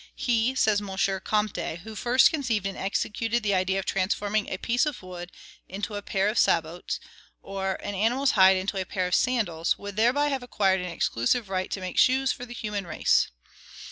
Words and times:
"He," 0.15 0.55
says 0.55 0.81
M. 0.81 0.89
Comte, 1.23 1.57
"who 1.83 1.93
first 1.93 2.31
conceived 2.31 2.65
and 2.65 2.75
executed 2.75 3.43
the 3.43 3.53
idea 3.53 3.77
of 3.77 3.85
transforming 3.85 4.49
a 4.49 4.57
piece 4.57 4.87
of 4.87 5.03
wood 5.03 5.31
into 5.69 5.93
a 5.93 6.01
pair 6.01 6.27
of 6.27 6.39
sabots, 6.39 6.99
or 7.43 7.75
an 7.83 7.93
animal's 7.93 8.31
hide 8.31 8.57
into 8.57 8.81
a 8.81 8.85
pair 8.87 9.05
of 9.05 9.13
sandals, 9.13 9.77
would 9.77 9.97
thereby 9.97 10.29
have 10.29 10.41
acquired 10.41 10.81
an 10.81 10.89
exclusive 10.89 11.49
right 11.49 11.69
to 11.69 11.81
make 11.81 11.99
shoes 11.99 12.31
for 12.31 12.47
the 12.47 12.53
human 12.55 12.87
race!" 12.87 13.29